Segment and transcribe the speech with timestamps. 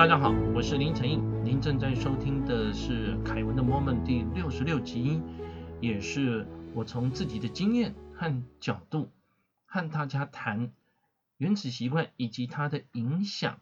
[0.00, 5.20] 大家好，我是林晨毅，您正在收听的是凯文的 Moment 第六十六集，
[5.78, 9.10] 也是我从自己的经验和角度
[9.66, 10.72] 和大家谈
[11.36, 13.58] 原子习惯以及它的影响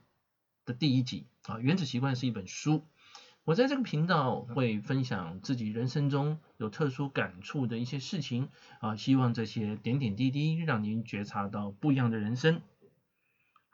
[0.64, 1.58] 的第一集啊。
[1.58, 2.84] 原子习惯是一本书，
[3.42, 8.48] 我在这个频道会分享自己人生中有特殊感触的一些事情
[8.78, 12.60] 啊，希望这些点点滴滴让您觉察到不一样的人生。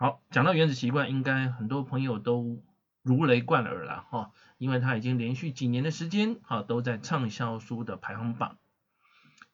[0.05, 2.63] 好，讲到原子习惯，应该很多朋友都
[3.01, 8.59] 如雷贯耳了哈，因为它已经连续几年的时间哈都在畅销书的排行榜。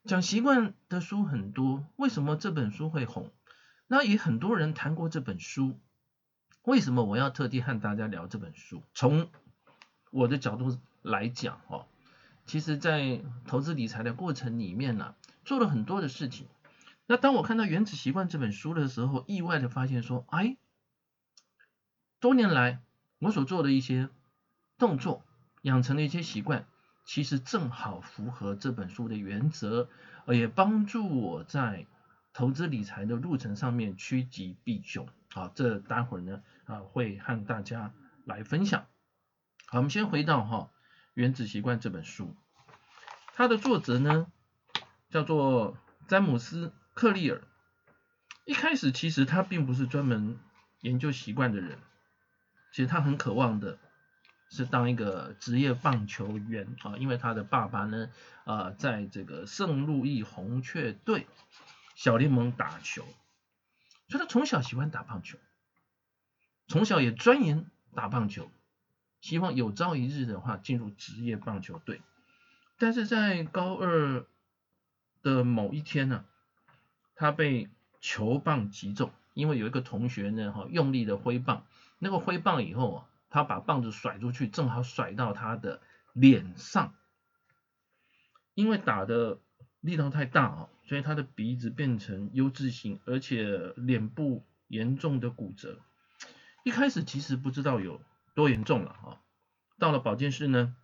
[0.06, 3.30] 讲习惯的书很多，为什么这本书会红？
[3.86, 5.78] 那也很多人谈过这本书，
[6.62, 8.82] 为什么我要特地和大家聊这本书？
[8.92, 9.28] 从
[10.10, 11.86] 我的角度来讲哈，
[12.44, 15.14] 其实在投资理财的过程里面呢，
[15.44, 16.48] 做了很多的事情。
[17.10, 20.56] 那当我看到《原子习惯》这本书的时候，意外的发现说，哎，
[22.20, 22.84] 多年来
[23.18, 24.10] 我所做的一些
[24.78, 25.24] 动作，
[25.62, 26.68] 养成的一些习惯，
[27.04, 29.88] 其实正好符合这本书的原则，
[30.24, 31.88] 呃也帮助我在
[32.32, 35.08] 投资理财的路程上面趋吉避凶。
[35.32, 37.92] 好，这待会儿呢啊会和大家
[38.24, 38.86] 来分享。
[39.66, 40.70] 好，我们先回到哈
[41.14, 42.36] 《原子习惯》这本书，
[43.34, 44.28] 它的作者呢
[45.10, 46.72] 叫做詹姆斯。
[47.00, 47.40] 克利尔。
[48.44, 50.38] 一开始其实他并不是专门
[50.82, 51.78] 研究习惯的人，
[52.72, 53.78] 其实他很渴望的
[54.50, 56.76] 是当一个职业棒球员。
[56.82, 58.10] 啊，因为他的爸爸呢
[58.44, 61.26] 啊在这个圣路易红雀队
[61.94, 63.06] 小联盟打球，
[64.10, 65.38] 所以他从小喜欢打棒球，
[66.68, 67.64] 从小也钻研
[67.94, 68.52] 打棒球，
[69.22, 72.02] 希望有朝一日的话进入职业棒球队，
[72.76, 74.26] 但是在高二
[75.22, 76.26] 的某一天呢。
[77.20, 77.68] 他被
[78.00, 81.66] 球棒击中，因为有一个同学呢，哈，用力的挥棒，
[81.98, 85.82] 那个挥棒以后啊，他把棒子甩出去，正好甩到他的
[86.14, 86.94] 脸上，
[88.54, 89.38] 因为打的
[89.82, 95.78] 力道太大啊，所以他的鼻子变成 U 字形，而且脸部严重的骨折。
[96.64, 98.00] 一开始其实不知道有
[98.32, 99.20] 多严重了啊，
[99.78, 100.74] 到了保健室呢，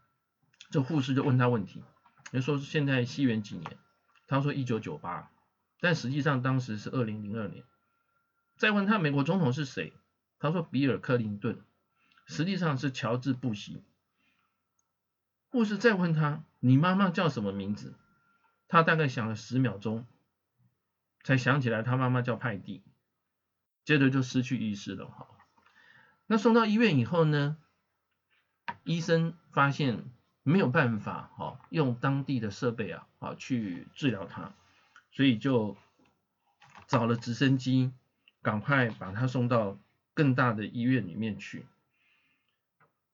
[0.69, 1.83] 这护士就问他问题，
[2.31, 3.79] 就说现在西元几年？
[4.27, 5.31] 他说一九九八。
[5.81, 7.65] 但实际上当时是二零零二年。
[8.57, 9.93] 再问他美国总统是谁，
[10.39, 11.61] 他说比尔克林顿，
[12.25, 13.83] 实际上是乔治布希。
[15.49, 17.95] 护士再问他你妈妈叫什么名字，
[18.69, 20.07] 他大概想了十秒钟，
[21.23, 22.83] 才想起来他妈妈叫派蒂，
[23.85, 25.29] 接着就失去意识了哈。
[26.27, 27.57] 那送到医院以后呢，
[28.85, 30.05] 医生发现
[30.43, 34.55] 没有办法哈用当地的设备啊啊去治疗他。
[35.16, 35.78] 所以就
[36.87, 37.91] 找了直升机，
[38.43, 39.78] 赶快把他送到
[40.12, 41.65] 更大的医院里面去。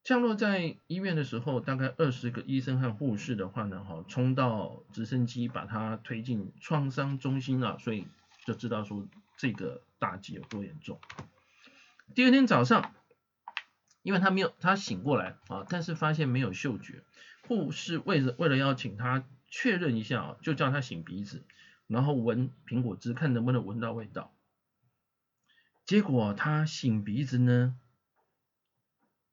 [0.02, 8.08] 降落在医院的时候，大概二十个医生和护士的话呢，哈，冲到直升机把他推进创伤中心了，所以
[8.44, 10.98] 就知道说这个打击有多严重。
[12.16, 12.92] 第二天早上，
[14.02, 17.04] 因为他没有他醒过来啊，但是发现没有嗅觉，
[17.46, 21.44] 护士为了为了要请他确认一下啊，就叫他擤鼻子。
[21.87, 24.32] 然后闻苹果汁，看能不能闻到味道。
[25.84, 27.78] 结果他擤鼻子呢，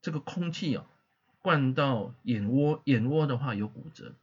[0.02, 0.90] 这个空气啊，
[1.40, 4.16] 灌到眼窝，眼窝的话有骨折，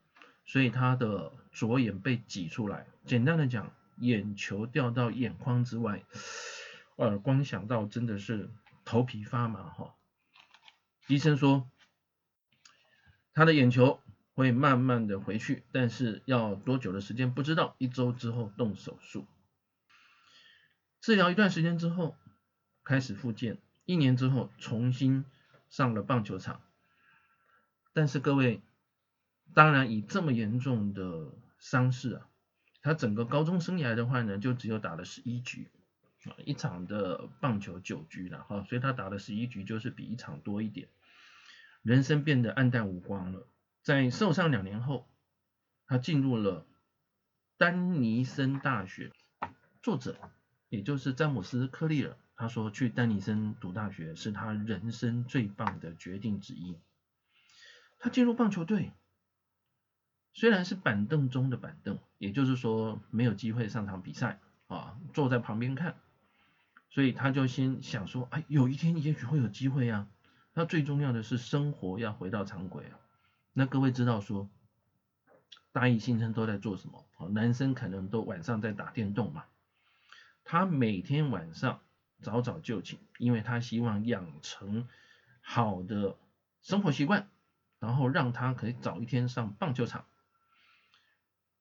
[0.45, 2.87] 所以他的左眼被挤出来。
[3.05, 6.03] 简单的讲，眼球掉到眼眶之外。
[6.97, 8.51] 呃，光想到真的是
[8.85, 9.95] 头皮发麻哈。
[11.07, 11.71] 医生说，
[13.33, 14.01] 他的眼球。
[14.37, 19.27] 会慢慢的回去，但是要多久的时间不知道，一周之后动手术，
[21.01, 22.15] 治疗一段时间之后
[22.85, 23.57] 开始复健，
[23.87, 25.25] 一年之后重新
[25.71, 26.61] 上了棒球场。
[27.95, 28.61] 但是各位，
[29.55, 32.29] 当然以这么严重的伤势啊，
[32.83, 35.71] 他整个高中生涯的话呢，就只有打了十一局
[36.27, 40.89] 啊，一场的棒球九局了哈，所以他打了十一局就是比一场多一点，
[41.81, 43.49] 人生变得黯淡无光了。
[43.87, 45.07] 在受伤两年后，
[45.87, 46.67] 他进入了
[47.57, 49.13] 丹尼森大学。
[49.81, 50.19] 作者
[50.69, 56.77] 也就是詹姆斯·克利尔，他说去丹尼森读大学是他人生最棒的决定之一。
[58.01, 58.91] 他进入棒球队，
[60.35, 65.95] 虽然是板凳中的板凳，也就是说没有机会上场比赛啊，坐在旁边看，
[66.91, 70.09] 所以他就先想说，哎，有一天也许会有机会啊。
[70.55, 72.99] 那最重要的是生活要回到常轨啊。
[73.59, 74.51] 那各位知道说，
[75.73, 77.07] 大一新生都在做什么？
[77.17, 79.47] 好，男生可能都晚上在打电动嘛。
[80.45, 81.81] 他每天晚上
[82.21, 84.87] 早早就寝，因为他希望养成
[85.41, 86.19] 好的
[86.61, 87.31] 生活习惯，
[87.79, 90.05] 然后让他可以早一天上棒球场。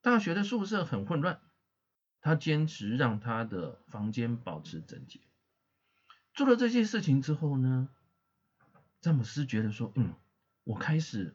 [0.02, 1.40] 大学的宿舍很混乱，
[2.20, 5.20] 他坚持让他的房间保持整洁。
[6.34, 7.88] 做了这些事情之后呢，
[9.00, 10.12] 詹姆斯觉得说，嗯，
[10.64, 11.34] 我开始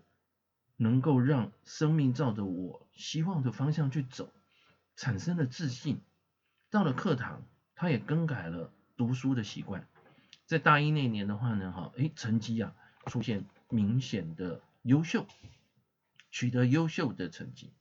[0.81, 4.33] 能够让生命照着我希望的方向去走，
[4.95, 6.01] 产生了自信。
[6.71, 7.43] 到了课堂，
[7.75, 9.87] 他也更改了读书的习惯。
[10.47, 12.73] 在大一那年的话呢，哈，哎，成绩啊
[13.05, 15.27] 出现明显的优秀，
[16.31, 17.71] 取得优秀的成绩。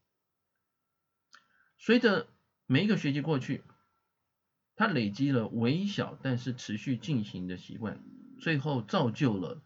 [1.79, 2.29] 随着
[2.67, 3.64] 每一个学期过去，
[4.76, 7.99] 他累积了微小但是持续进行的习惯，
[8.38, 9.62] 最后造就了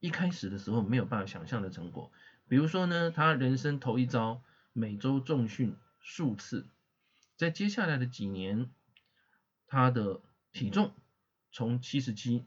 [0.00, 2.12] 一开始的时候没有办法想象的成果。
[2.48, 4.42] 比如说呢，他人生头一遭
[4.72, 6.66] 每周重训数次。
[7.36, 8.70] 在接下来的几年，
[9.66, 10.20] 他的
[10.52, 10.92] 体重
[11.50, 12.44] 从七十七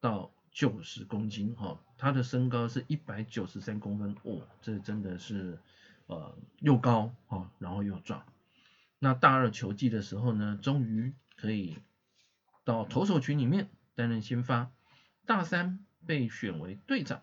[0.00, 5.58] 到九十公斤，哈，他的身高是一百九十三公分，哦，这真的是
[6.06, 8.24] 呃又高啊，然后又壮。
[8.98, 11.76] 那大二球季的时候呢，终于可以
[12.64, 14.70] 到投手群里面担任先发。
[15.26, 17.22] 大三被选为队长，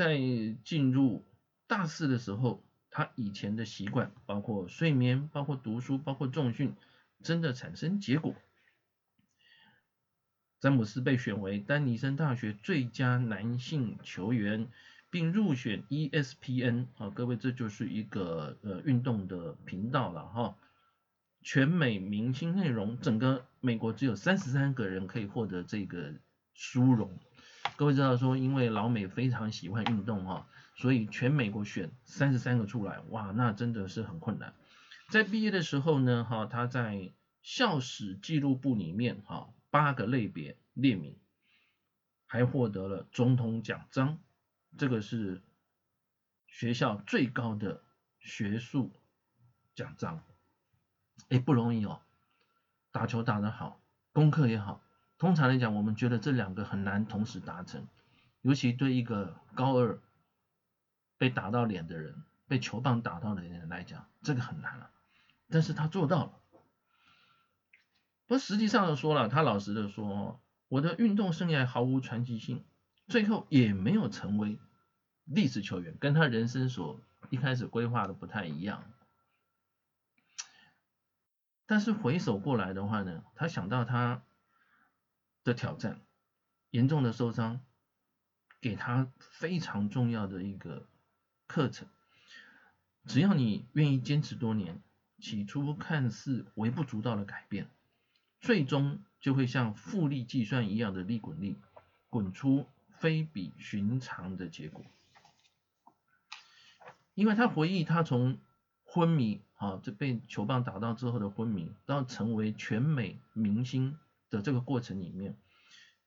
[0.00, 0.18] 在
[0.64, 1.26] 进入
[1.66, 2.62] 大四的时候。
[2.92, 6.74] 他以前的习惯，包括睡眠、包括读书、包括重训，
[7.22, 8.34] 真的产生结果。
[10.58, 14.66] 詹姆斯被选为丹尼森大学最佳男性球员，
[15.08, 20.56] 并入选 ESPN 啊，各位这就是一个呃运动的频道了哈。
[21.42, 26.14] 全美明星内容，整个美国只有三十三个人可以获得这个
[26.54, 27.16] 殊荣。
[27.80, 30.46] 各位知道说，因为老美非常喜欢运动哈。
[30.76, 34.52] 所以全美国选三十三个出来，哇，那真的是很困难。
[35.08, 37.10] 在毕业的时候呢，哈，他在
[37.40, 41.16] 校史记录簿里面，哈，八个类别列名，
[42.26, 44.18] 还获得了总统奖章，
[44.76, 45.40] 这个是
[46.48, 47.82] 学校最高的
[48.18, 48.92] 学术
[49.74, 50.22] 奖章，
[51.30, 52.02] 哎，不容易哦。
[52.92, 53.80] 打球打得好，
[54.12, 54.82] 功课也好，
[55.20, 57.86] 通常来讲，我们觉得这两个很难同时达成，
[58.42, 60.00] 尤其对一个高二。
[61.18, 62.14] 被打到脸的人，
[62.48, 64.88] 被球棒打到的人来讲，这个很难了。
[65.50, 66.32] 但是他做到了。
[68.26, 72.64] 不实际上说了，他老实的说，我的运动生涯毫无传奇性，
[73.06, 74.58] 最后也没有成为
[75.26, 78.82] 历史球员，跟他人生所一开始规划的不太一样。
[81.66, 84.22] 但是回首过来的话呢，他想到他
[85.50, 86.00] 的挑战，
[86.70, 87.60] 严重的受伤，
[88.60, 90.86] 给他非常重要的一个。
[91.48, 91.88] 课程，
[93.06, 94.80] 只要你愿意坚持多年，
[95.18, 97.68] 起初看似微不足道的改变，
[98.40, 101.56] 最终就会像复利计算一样的利滚利，
[102.08, 102.68] 滚出
[103.00, 104.84] 非比寻常的结果。
[107.14, 108.38] 因为他回忆他从
[108.84, 113.98] 昏迷啊，这被球棒打到之后的昏迷，到成为全美明星
[114.30, 115.36] 的这个过程里面，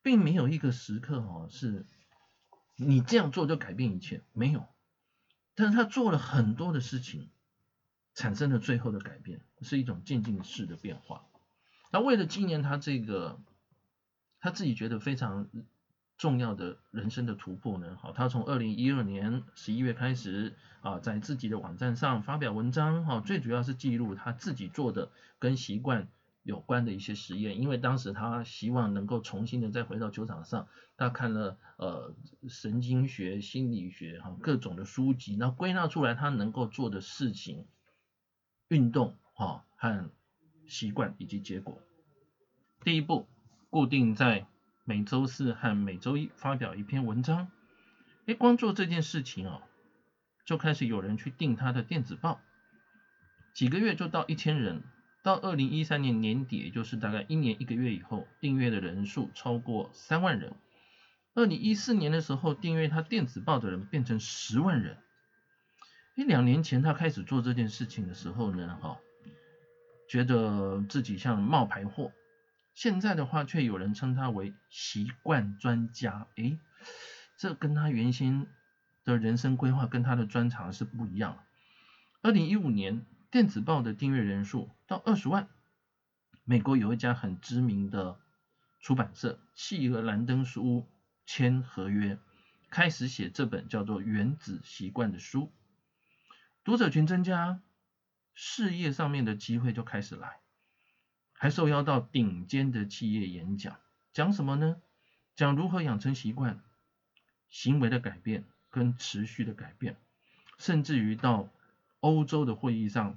[0.01, 1.85] 并没有一个时刻哈是，
[2.75, 4.65] 你这样做就改变一切，没有。
[5.55, 7.29] 但是他做了很多的事情，
[8.15, 11.25] 产生了最后的改变，是一种渐进式的变化。
[11.91, 13.39] 那为了纪念他这个
[14.39, 15.47] 他自己觉得非常
[16.17, 26.07] 重要的人生的突破呢，好，他从二零一二年十一月开始啊，在自己的网站上发表文章，哈，最主要是记录他自己做的跟习惯。
[26.43, 32.13] 有关的一些实验，因为当时他希望能够重新的再回到球场上，他看了呃
[32.49, 37.65] 神经学、心理学哈各种的书籍，那归纳出来他能够做的事情、
[38.67, 40.11] 运动哈和
[40.67, 41.81] 习惯以及结果。
[42.83, 43.25] 第一步，
[43.69, 44.45] 固定在
[44.83, 47.49] 每周四和每周一发表一篇文章。
[48.25, 49.61] 哎，光做这件事情哦，
[50.45, 52.41] 就开始有人去订他的电子报，
[53.53, 54.83] 几个月就到一千人。
[55.23, 60.53] 到二零一三年年底，也就是大概一年一个月以后，订阅的人数超过三万人。
[61.33, 64.97] 二零一四年的时候，订阅他电子报的人变成十万人。
[66.15, 68.99] 一两年前他开始做这件事情的时候呢，哈，
[70.09, 72.11] 觉得自己像冒牌货。
[72.75, 76.27] 现在的话，却有人称他为习惯专家。
[76.35, 76.59] 诶，
[77.37, 78.45] 这跟他原先
[79.05, 81.41] 的人生规划跟他的专长是不一样。
[82.21, 83.05] 二零一五年。
[83.33, 85.49] 电子报的订阅人数到二十万，
[86.43, 88.19] 美国有一家很知名的
[88.79, 90.87] 出版社企鹅兰登书屋
[91.25, 92.19] 签合约，
[92.69, 95.51] 开始写这本叫做《原子习惯》的书，
[96.63, 97.59] 读者群增加，
[98.35, 100.37] 事业上面的机会就开始来，
[101.33, 103.79] 还受邀到顶尖的企业演讲，
[104.13, 104.79] 讲什么呢？
[105.35, 106.61] 讲如何养成习惯、
[107.49, 109.97] 行为的改变跟持续的改变，
[110.59, 111.49] 甚至于到
[112.03, 113.15] 欧洲的会议上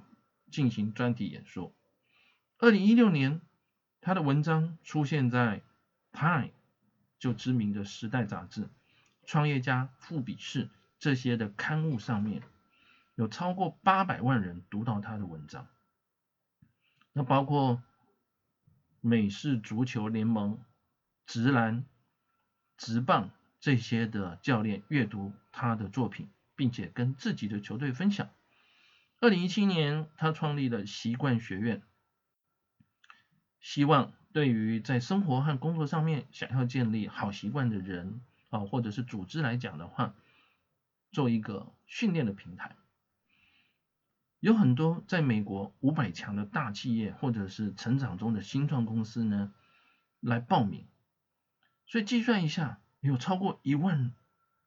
[0.49, 1.73] 进行专题演说。
[2.57, 3.41] 二零一六年，
[3.99, 5.61] 他的文章出现在
[6.17, 6.47] 《Time》
[7.19, 8.69] 就知名的时代杂志、
[9.25, 12.41] 创业家、富比士这些的刊物上面，
[13.15, 15.67] 有超过八百万人读到他的文章。
[17.11, 17.83] 那包括
[19.01, 20.63] 美式足球联盟、
[21.25, 21.83] 直篮、
[22.77, 28.29] 直棒这些的教练阅读他的作品，并且跟自己的球队分享。
[29.19, 31.81] 二零一七年，他创立了习惯学院。
[33.59, 40.13] 希望对于在生活和工作上面想要建立好习惯的人啊，或者是组织来讲的话，
[41.11, 42.75] 做一个训练的平台。
[44.39, 49.51] 有很多在美国五百强的大企业或者是成长中的新创公司呢，
[50.19, 50.85] 来报名。
[51.87, 54.13] 所以计算一下，有超过一万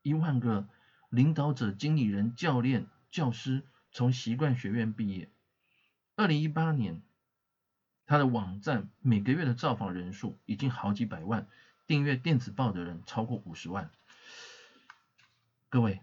[0.02, 0.69] 一万个
[1.09, 3.62] 领导者、经理人、教练、教师
[3.93, 5.31] 从习惯学院毕业。
[6.17, 7.03] 二零一八年。
[8.07, 11.47] 他的网站每个月的造访人数已经好几百万，
[11.87, 13.89] 订阅电子报的人超过五十万。
[15.69, 16.01] 各位，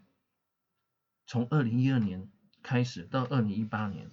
[1.25, 2.31] 从二零一二年
[2.63, 4.09] 开始到二零一八年，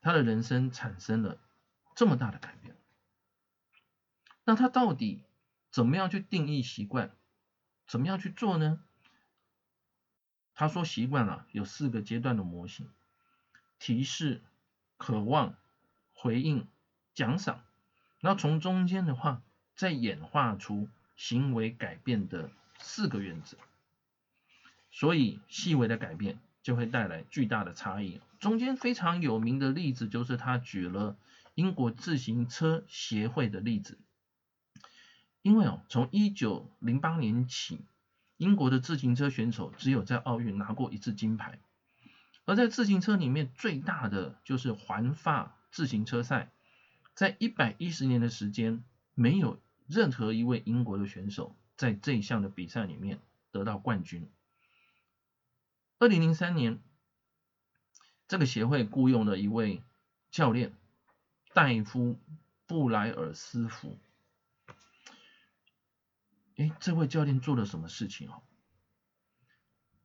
[0.00, 1.38] 他的人生产生了
[1.94, 2.74] 这么大的改变。
[4.42, 5.22] 那他到底
[5.70, 7.14] 怎么样去定义习惯？
[7.86, 8.82] 怎么样去做呢？
[10.54, 12.88] 他说习惯了有四个阶段的模型：
[13.78, 14.40] 提示、
[14.96, 15.54] 渴望、
[16.12, 16.66] 回应。
[17.16, 17.62] 奖赏，
[18.18, 19.40] 然后从中间的话，
[19.76, 23.56] 再演化出行为改变的四个原则，
[24.90, 28.20] 所以细微的改变就会带来巨大的差异。
[28.40, 31.16] 中间非常有名的例子就是他举了
[31.54, 33.96] 英国自行车协会的例子，
[35.40, 37.78] 因为哦，从一九零八年起，
[38.36, 41.58] 英国的自行车选手只有在奥运拿过一次金牌，
[42.44, 46.50] 而在自行车里面最大的就是环法自行车赛。
[47.14, 48.82] 在一百一十年的时间，
[49.14, 53.20] 没有任何一位英国的选手在这一项的比赛里面
[53.52, 54.28] 得到冠军。
[56.00, 56.80] 二零零三年，
[58.26, 59.80] 这个协会雇佣了一位
[60.32, 60.72] 教练
[61.52, 62.18] 戴夫
[62.66, 63.96] 布莱尔斯福。
[66.56, 68.42] 哎，这位教练做了什么事情哦？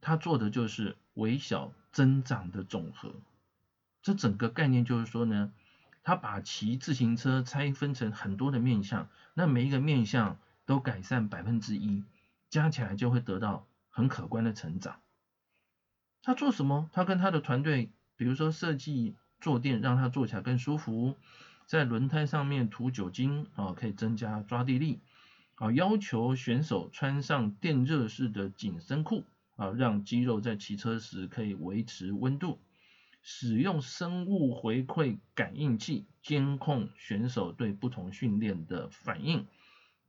[0.02, 3.14] 他做的就是微小增长的总和。
[4.02, 5.52] 这整个概念就是说呢。
[6.02, 12.04] 他把骑自行车拆分成很多的面向，那每一个面向都改善百分之一，
[12.50, 15.02] 加起来就会得到很可观的成长。
[16.24, 16.90] 他做什么？
[16.94, 21.16] 他跟他的团队，比如说设计坐垫，让他坐起来更舒服；
[21.68, 25.02] 在轮胎上面涂酒精啊，可以增加抓地力
[25.60, 29.26] 啊；要求选手穿上电热式的紧身裤
[29.58, 32.60] 啊，让肌肉在骑车时可以维持温度。
[33.22, 39.46] 使用生物回馈感应器监控选手对不同训练的反应，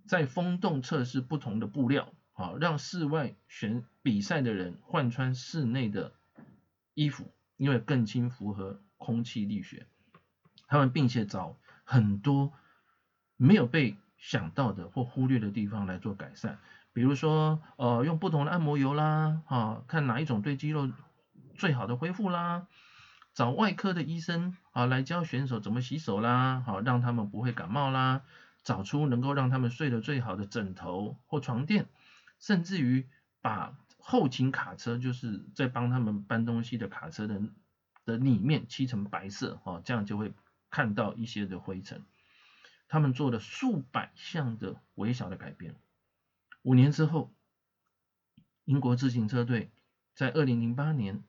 [0.06, 6.12] 在风洞测试不同的布料，啊让室外选比赛的人换穿室内的
[6.94, 9.86] 衣服，因为更轻符合空气力学。
[10.68, 12.52] 他们并且找很多
[13.36, 16.58] 没有被想到的或忽略的地方来做改善，
[16.92, 20.88] 比如说呃用不同的按摩油啦，啊看哪一种对肌肉
[21.56, 22.68] 最好的恢复啦。
[23.32, 28.22] 找外科的医生啊来教选手怎么洗手啦，好让他们不会感冒啦，
[28.62, 31.86] 找出能够让他们睡得最好的枕头或床垫，
[32.38, 33.08] 甚至于
[33.40, 37.40] 把后勤卡车就是在帮他们搬东西的卡车的
[38.04, 40.34] 的里面漆成白色，哦这样就会
[40.68, 42.02] 看到一些的灰尘。
[42.90, 45.74] 他们做了数百项的微小的改变。
[46.60, 47.32] 五年之后，
[48.66, 49.70] 英国自行车队
[50.14, 51.22] 在二零零八年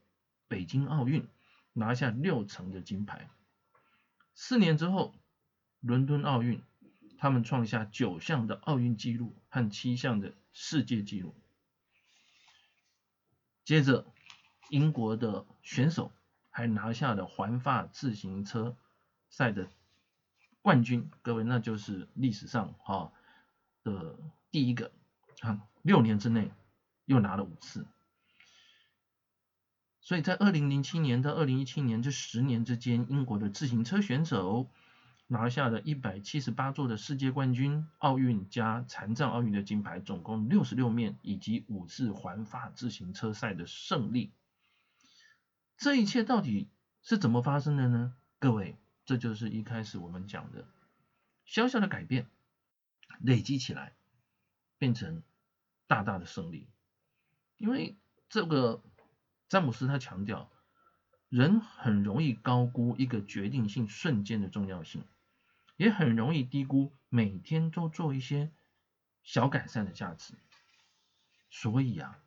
[0.49, 1.25] 北京奥运。
[1.73, 3.29] 拿下六成的金牌。
[4.35, 5.15] 四年之后，
[5.79, 6.61] 伦敦奥运，
[7.17, 11.33] 他们创下九项的奥运纪录和七项的世界纪录。
[13.63, 14.05] 接着，
[14.69, 16.11] 英国的选手
[16.49, 18.75] 还拿下了环法自行车
[19.29, 19.69] 赛的
[20.61, 21.09] 冠军。
[21.21, 23.11] 各位，那就是历史上哈
[23.83, 24.17] 的
[24.51, 24.91] 第一个，
[25.41, 26.51] 啊，六年之内
[27.05, 27.85] 又拿了五次。
[29.99, 34.67] 所以在二零零七年到二零一七年这十年之间，英国的自行车选手
[35.27, 44.33] 拿下了一百七十八座的世界冠军、奥运加残障奥运的金牌，总共六十六面，以及五次环法自行车赛的胜利。
[45.77, 46.67] 这一切到底
[47.03, 48.15] 是怎么发生的呢？
[48.39, 48.75] 各位，
[49.05, 50.65] 这就是一开始我们讲的
[51.45, 52.27] 小小的改变
[53.19, 53.93] 累积起来，
[54.77, 55.21] 变成
[55.87, 56.67] 大大的胜利。
[57.57, 57.97] 因为
[58.29, 58.81] 这个
[59.49, 60.49] 詹姆斯他强调，
[61.29, 65.03] 人很容易高估一个决定性瞬间的重要性，
[65.77, 68.51] 也很容易低估每天都做一些
[69.23, 70.33] 小改善的价值。
[71.49, 72.17] 所以啊，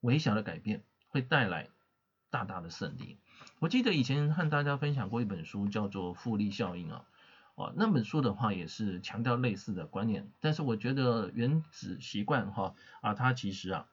[0.00, 1.70] 微小的改变会带来
[2.28, 3.18] 大大的胜利。
[3.62, 7.04] 我记得以前和大家分享过一本书，叫做《复利效应》啊，
[7.54, 13.86] 哦，那本书的话也是强调类似的观念，但是我觉得原子习惯哈啊，它其实啊。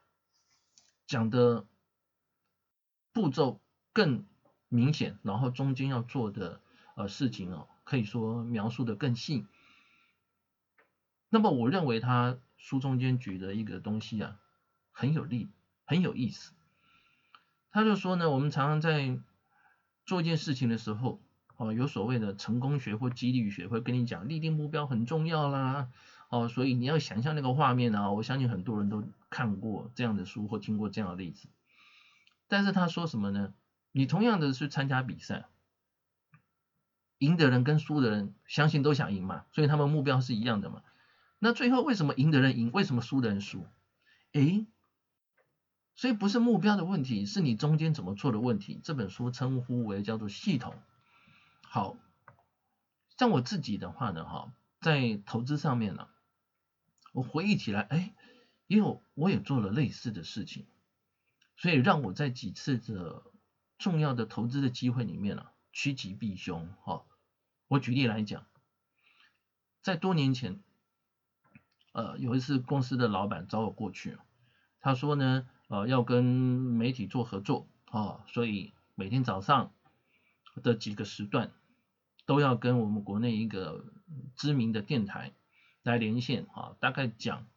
[1.05, 1.67] 讲的
[3.13, 3.61] 步骤
[3.93, 4.25] 更
[4.69, 6.61] 明显，然后中间要做的
[6.95, 9.45] 呃事情哦，可以说描述的更细。
[11.29, 14.39] 那么我认为他书中间举的一个东西啊，
[14.91, 15.47] 很有利，
[15.85, 16.53] 很有意思。
[17.69, 19.19] 他就说呢，我们常常在
[20.09, 21.21] 做一件事情的时候，
[21.55, 25.91] 哦，有所谓的成功学或激励学会跟你讲，立定目标很重要啦。
[26.29, 31.47] 哦，所以你要想象那个画面啊，我相信很多人都看过这样的书或听过这样的例子。
[32.47, 33.53] 但是他说什么呢？
[33.91, 35.45] 你同样的去参加比赛，
[37.19, 40.81] 赢的人跟输的人，相信都想赢嘛，所以他们目标是一样的嘛。
[41.37, 43.67] 那最后为什么赢的人赢，为什么输的人输？
[44.31, 44.65] 诶，
[45.99, 48.79] 所以不是目标的问题，是你中间怎么做的问题。
[48.85, 50.81] 这本书称呼为叫做系统。
[51.61, 51.97] 好，
[53.17, 56.07] 像我自己的话呢，哈，在投资上面呢。
[57.11, 58.13] 我回忆起来，哎，
[58.67, 60.67] 也有我也做了类似的事情，
[61.57, 63.21] 所以让我在几次的
[63.77, 66.73] 重要的投资的机会里面啊，趋吉避凶。
[66.85, 67.03] 哈，
[67.67, 68.47] 我举例来讲，
[69.81, 70.63] 在多年前，
[71.91, 74.17] 呃，有一次公司的老板找我过去，
[74.79, 79.71] 他说呢，呃，要跟媒体做合作，啊，所以每天早上
[80.61, 81.51] 的几个时段
[82.25, 83.85] 都要跟我们国内一个
[84.35, 85.31] 知名的电台。
[85.81, 87.47] 来连线啊，大概讲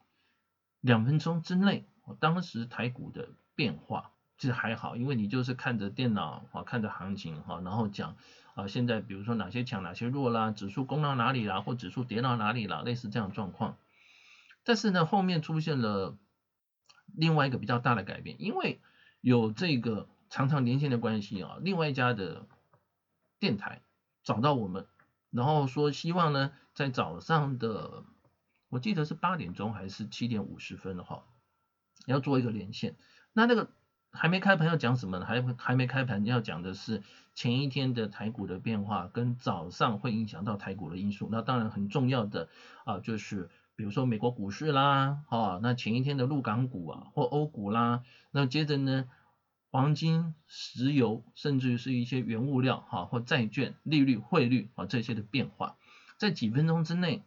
[0.81, 8.17] 两分钟之内，我当时台股的变化其实还好，因为你就是看着电脑啊，看着行情哈，然后讲
[8.55, 13.77] 啊，现在比如说哪些强哪些弱啦，指数攻到哪里啦，或指数跌到哪里啦，类似这样状况。
[14.63, 16.17] 但是呢，后面出现了
[17.15, 18.81] 另外一个比较大的改变，因为
[19.21, 22.47] 有这个常常连线的关系啊，另外一家的
[23.39, 23.83] 电台
[24.23, 24.87] 找到我们，
[25.31, 28.05] 然后说希望呢，在早上的
[28.69, 31.25] 我记得是八点钟还是七点五十分的话，
[32.07, 32.97] 要做一个连线。
[33.33, 33.71] 那那个
[34.11, 35.27] 还没开盘要讲什么呢？
[35.27, 37.03] 还还没开盘要讲的是
[37.35, 41.29] 前一天的台股的变化跟早上会影响到台股的因素。
[41.31, 42.49] 那当然很重要的
[42.85, 49.09] 啊，就是比如说美国股市啦，啊，那前一天的陆港股啊或欧股啦，那接着呢，
[49.71, 55.77] 黄金、石油，甚至于是一些原物料哈或债券、利率、汇率啊这些的变化，
[56.19, 57.23] 在几分钟之内。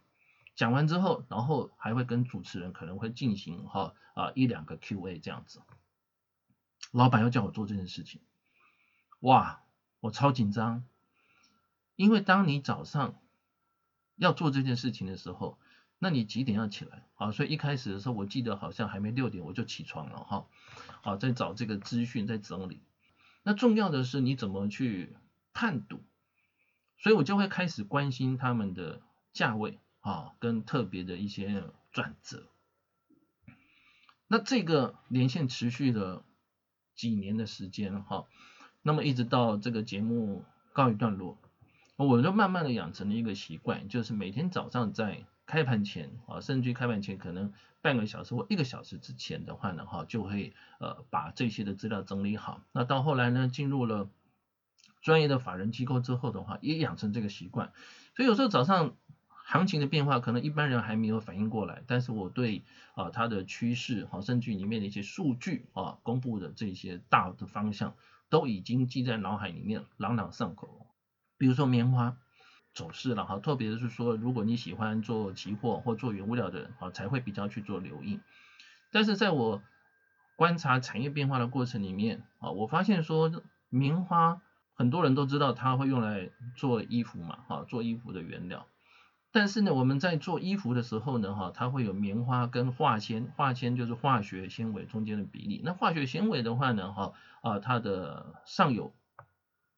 [0.54, 5.60] 讲完之后，然后还会跟主持人可能会进行哈啊一两个 Q&A 这样子。
[6.92, 8.22] 老板要叫我做这件事情，
[9.20, 9.60] 哇，
[10.00, 10.82] 我超紧张，
[11.94, 13.20] 因为当你早上
[14.16, 15.58] 要做这件事情的时候，
[15.98, 17.32] 那你几点要起来啊？
[17.32, 20.46] 所以一开始的时候，我记得好像还没六点我就起床了哈，
[21.02, 22.80] 啊，在找这个资讯，在整理。
[23.42, 25.16] 那重要的是你怎么去
[25.52, 26.00] 判读，
[26.98, 29.00] 所以我就会开始关心他们的
[29.32, 29.78] 价位。
[30.00, 32.46] 啊，跟特别的一些转折，
[34.28, 36.22] 那这个连线持续了
[36.94, 38.28] 几年的时间哈，
[38.82, 41.36] 那么一直到这个节目告一段落，
[41.96, 52.60] 我就慢慢的养成了一个习惯，就是每天早上在开盘前啊，甚至开盘前可能半个小时或一个小时之前的话呢，哈，就会呃把这些的资料整理好。
[52.72, 54.10] 那到后来呢，进入了
[55.00, 57.72] 专业的法人机构之后的话，也养成这个习惯，
[58.14, 58.96] 所以有时候早上。
[59.48, 62.64] 行情的变化可能一般人还没有反应过来，但是我对
[62.96, 67.94] 啊它的趋势，好，甚至里面的一些数据啊公布的这些大的方向，
[68.28, 70.88] 都已经记在脑海里面，朗朗上口。
[71.38, 72.16] 比如说棉花
[72.76, 78.20] 走势了哈，特别是说如果你喜欢做期货或做原物料的人啊，才会比较去做留意。
[78.92, 79.62] 但是在我
[80.36, 84.42] 观察产业变化的过程里面啊，我发现说棉花
[84.74, 88.66] 很多人都知道它会用来做衣服嘛，啊，做衣服的原料。
[89.32, 95.62] 但是呢，我们在做衣服的时候呢，哈，它会有棉花跟化纤，化纤就是化学纤维中间的比例。
[95.64, 98.94] 那化学纤维的话呢，哈，啊，它的上游，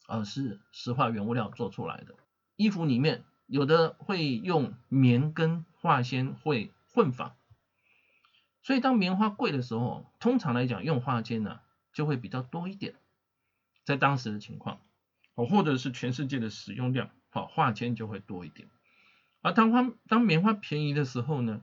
[0.09, 2.15] 啊是石化原物料做出来的。
[2.59, 7.35] 衣服里面有的会用棉跟化纤会混纺，
[8.65, 11.61] 所以当棉花贵的时候，通常来讲用化纤呢
[11.93, 12.97] 就会比较多一点，
[13.85, 14.81] 在当时的情况，
[15.37, 18.69] 哦，或者是全世界的使用量，好，化纤就会多一点。
[19.41, 21.63] 而当花当棉花便宜的时候呢，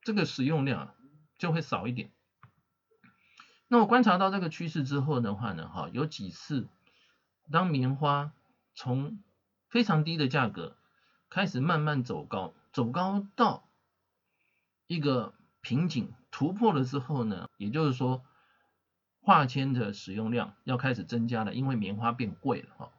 [0.00, 0.94] 这个使用量
[1.36, 2.10] 就会少一点。
[3.68, 6.66] 那我观察到这个趋势之后的话呢，哈，有几次
[7.52, 8.32] 当棉花
[8.74, 9.22] 从
[9.68, 10.76] 非常低的价格
[11.28, 13.68] 开始慢慢走高，走高到
[14.86, 18.24] 一个瓶颈突破了之后呢，也就是说
[19.20, 22.92] 化纤的使用量要开始增加了，因为棉花变贵了哈。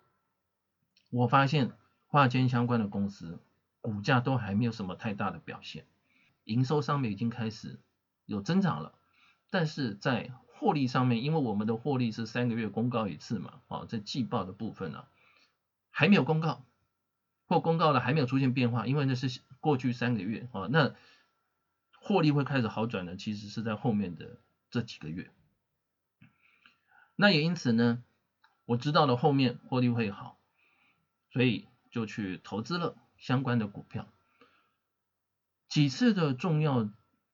[1.10, 1.71] 我发现
[2.08, 3.39] 化纤相关的公司
[3.80, 5.86] 股价都还没有什么太大的表现，
[6.43, 7.80] 营收上面已经开始
[8.25, 8.93] 有增长了，
[9.49, 15.06] 但是在获利上面，因为我们的获利是三个月公告一次嘛，啊，在季报的部分呢
[15.98, 16.64] 还没有公告，
[17.48, 20.96] 或公告了还没有出现变化，因为那是过去三个月啊，那
[22.00, 24.38] 获利会开始好转的，其实是在后面的
[24.70, 25.32] 这几个月。
[27.16, 28.04] 那也因此呢，
[28.66, 30.38] 我知道了后面获利会好，
[31.32, 34.08] 所以就去投资了相关的股票，
[35.68, 36.88] 几次的重要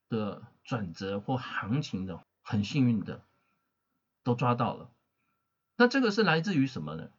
[0.08, 2.24] 的转折或行情的。
[2.46, 3.24] 很幸运的
[4.24, 4.90] 都抓到了，
[5.78, 7.10] 那这个是来自于什么呢？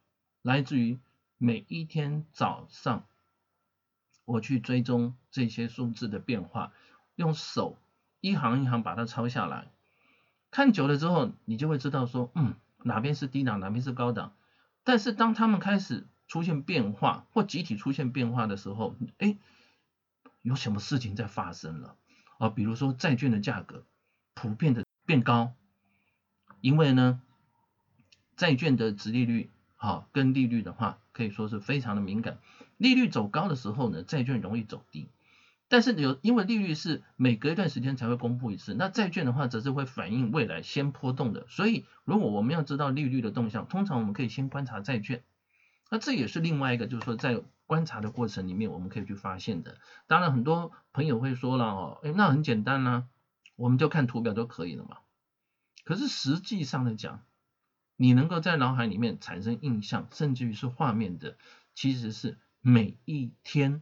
[0.43, 0.99] 来自于
[1.37, 3.05] 每一天早上
[4.25, 6.73] 我去追踪这些数字的变化，
[7.15, 7.77] 用手
[8.21, 9.71] 一行一行把它抄下来，
[10.51, 14.35] 看久了之后，你就会知道说，嗯，哪边是低档，哪边是高档。
[14.83, 19.37] 但是当他们开始出现变化或集体出现变化的时候，哎，
[20.41, 21.95] 有什么事情在发生了
[22.37, 22.49] 啊？
[22.49, 23.85] 比如说债券的价格
[24.33, 24.83] 普遍的。
[25.07, 25.53] 变高，
[26.61, 27.21] 因为呢，
[28.35, 32.37] 债券的值利率，哈，跟利率的话，可以说是非常的敏感。
[32.77, 35.07] 利率走高的时候呢，债券容易走低。
[35.69, 41.47] 但是有，因为利率是每隔一段时间才会公布一次，那债券的话则是会反映未来先波动的。
[41.47, 45.23] 所以，如果我们要知道利率的动向，通常我们可以先观察债券。
[45.89, 49.77] 那这也是另外一个，就是说在观察的过程里面，我们可以去发现的。
[50.05, 53.05] 当然，很多朋友会说了哦，哎，那很简单啦。
[53.55, 54.97] 我们就看图表就可以了嘛。
[55.85, 57.23] 可是实际上来讲，
[57.95, 61.37] 你能够在脑海里面产生印象，甚至于是画面的，
[61.73, 63.81] 其实是每一天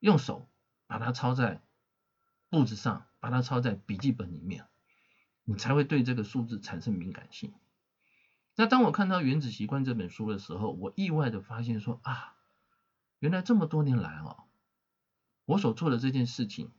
[0.00, 0.48] 用手
[0.86, 1.62] 把它抄在
[2.48, 4.66] 簿子上，把它抄在笔记本里面，
[5.44, 7.52] 你才会对这个数字产生敏感性。
[8.56, 12.34] 那当我看到《原子习惯》这本书的时候，我意外的发现说啊，
[13.18, 14.44] 原来这么多年来啊，
[15.44, 16.70] 我所做的这件事情。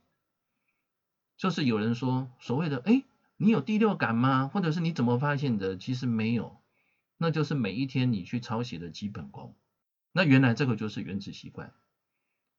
[1.36, 3.04] 就是有人说所谓的哎，
[3.36, 4.48] 你有第六感吗？
[4.48, 5.76] 或者是你怎么发现的？
[5.76, 6.60] 其实没有，
[7.18, 9.54] 那就是每一天你去抄写的基本功。
[10.12, 11.74] 那原来这个就是原子习惯，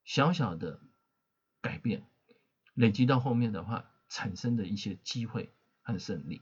[0.04, 0.80] 小小的
[1.62, 2.04] 改变
[2.76, 6.42] 累积到后面的话，产生的一些机会和胜利。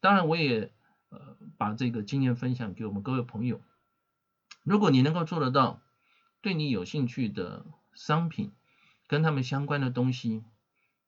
[0.00, 0.72] 当然，我也
[1.10, 3.60] 呃把这个经验分享给我们各位朋友。
[4.64, 5.80] 如果你能够做得到，
[6.40, 8.50] 对你有兴趣的商品
[9.06, 10.42] 跟他们相关的东西。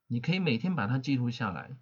[0.06, 1.76] 你可以每天把它记录下来，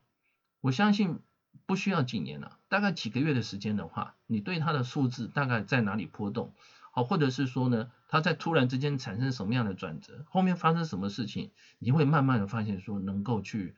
[0.62, 1.20] 我相信
[1.66, 6.55] 不需要几年了，大概几个月的时间的话，你对它的数字大概在哪里波动，
[6.92, 13.75] 好，或者是说呢，它在突然之间产生什么样的转折，后面发生什么事情，你会慢慢的发现说能够去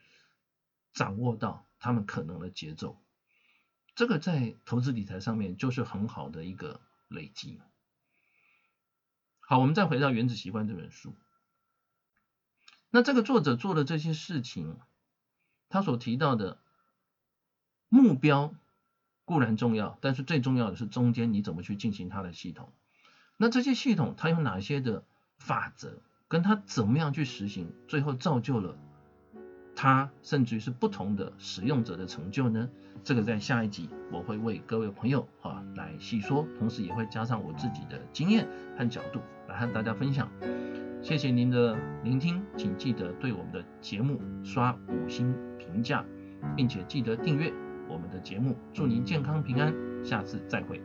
[0.93, 3.01] 掌握到他们可能的节奏，
[3.95, 7.61] 这个在投资理财上面就是很好的一个累积。
[9.41, 11.15] 好，我们再回到《原子习惯》这本书。
[12.91, 14.79] 那这个作者做的这些事情，
[15.69, 16.59] 他所提到的
[17.95, 18.53] 目标
[19.25, 22.73] 固然重要，但是最重要的是中间你怎么去进行它的系统。
[23.37, 25.05] 那这些系统它有哪些的
[25.39, 28.77] 法则，跟它怎么样去实行，最后造就了
[29.77, 32.69] 他甚至于是不同的使用者的成就呢？
[33.05, 40.29] 这个在下一集我会为各位朋友哈来细说，同时也会加上我自己的经验和角度来和大家分享。
[41.01, 46.05] 谢谢您的聆听，请记得对我们的节目刷五星评价，
[46.57, 47.53] 并且记得订阅
[47.89, 48.57] 我们的节目。
[48.73, 50.81] 祝您健康平安，下次再会。